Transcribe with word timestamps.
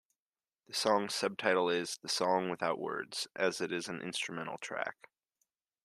The 0.65 0.73
song's 0.73 1.13
subtitle 1.13 1.69
is 1.69 1.99
"The 2.01 2.09
song 2.09 2.49
without 2.49 2.79
words", 2.79 3.27
as 3.35 3.61
it 3.61 3.71
is 3.71 3.87
an 3.87 4.01
instrumental 4.01 4.57
track. 4.57 5.09